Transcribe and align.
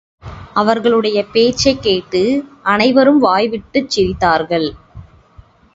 அவர்களுடைய 0.53 1.25
பேச்சைக் 1.25 1.81
கேட்டு 1.81 2.21
அனைவரும் 2.63 3.19
வாய்விட்டுச் 3.19 3.89
சிரித்தார்கள். 3.89 4.69